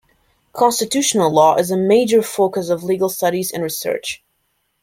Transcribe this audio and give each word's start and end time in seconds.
Constitutional 0.51 1.31
law 1.31 1.57
is 1.57 1.69
a 1.69 1.77
major 1.77 2.23
focus 2.23 2.69
of 2.69 2.83
legal 2.83 3.07
studies 3.07 3.51
and 3.51 3.61
research. 3.61 4.23